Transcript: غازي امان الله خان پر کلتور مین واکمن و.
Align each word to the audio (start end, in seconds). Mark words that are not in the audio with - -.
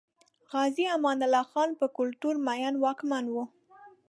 غازي 0.51 0.85
امان 0.95 1.19
الله 1.25 1.43
خان 1.51 1.69
پر 1.79 1.87
کلتور 1.97 2.35
مین 2.45 2.73
واکمن 2.83 3.25
و. 3.29 3.35